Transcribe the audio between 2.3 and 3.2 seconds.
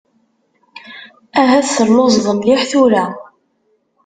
mliḥ tura.